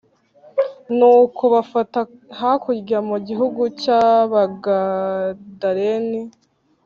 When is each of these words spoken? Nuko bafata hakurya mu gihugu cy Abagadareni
Nuko 0.97 1.43
bafata 1.53 1.99
hakurya 2.39 2.99
mu 3.09 3.17
gihugu 3.27 3.61
cy 3.81 3.89
Abagadareni 4.03 6.21